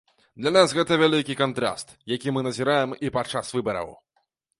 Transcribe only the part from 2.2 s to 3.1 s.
мы назіраем